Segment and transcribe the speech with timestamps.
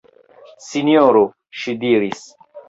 [0.67, 1.21] Sinjoro,
[1.61, 2.25] ŝi diris.